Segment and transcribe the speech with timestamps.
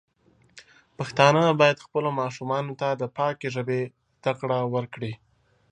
[0.97, 3.81] پښتانه بايد خپلو ماشومانو ته د پاکې ژبې
[4.19, 5.13] زده کړه ورکړي.